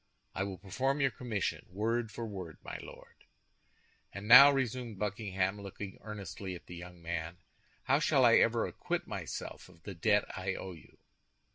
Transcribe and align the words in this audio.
"I 0.33 0.41
will 0.45 0.57
perform 0.57 0.99
your 0.99 1.11
commission, 1.11 1.67
word 1.69 2.11
for 2.11 2.25
word, 2.25 2.57
my 2.63 2.75
Lord." 2.81 3.25
"And 4.11 4.27
now," 4.27 4.49
resumed 4.49 4.97
Buckingham, 4.97 5.61
looking 5.61 5.99
earnestly 6.01 6.55
at 6.55 6.65
the 6.65 6.73
young 6.75 7.03
man, 7.03 7.37
"how 7.83 7.99
shall 7.99 8.25
I 8.25 8.37
ever 8.37 8.65
acquit 8.65 9.05
myself 9.05 9.69
of 9.69 9.83
the 9.83 9.93
debt 9.93 10.25
I 10.35 10.55
owe 10.55 10.73
you?" 10.73 10.97